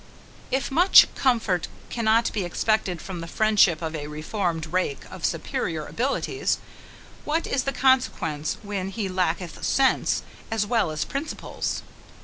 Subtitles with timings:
[0.49, 5.85] If much comfort cannot be expected from the friendship of a reformed rake of superior
[5.85, 6.57] abilities,
[7.23, 11.83] what is the consequence when he lacketh sense, as well as principles?